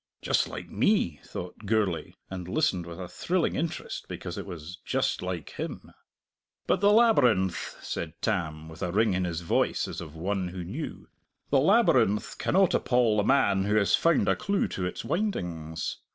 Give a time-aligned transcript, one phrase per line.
[0.23, 5.21] "Just like me!" thought Gourlay, and listened with a thrilling interest because it was "just
[5.21, 5.91] like him."
[6.65, 10.63] "But the labyrinth," said Tam, with a ring in his voice as of one who
[10.63, 11.07] knew
[11.51, 15.97] "the labyrinth cannot appal the man who has found a clue to its windings.